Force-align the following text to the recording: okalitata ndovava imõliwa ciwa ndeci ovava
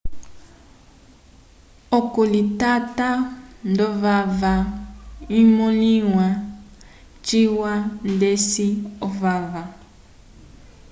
okalitata 1.99 3.09
ndovava 3.69 4.53
imõliwa 5.39 6.27
ciwa 7.25 7.73
ndeci 8.11 8.67
ovava 9.05 9.63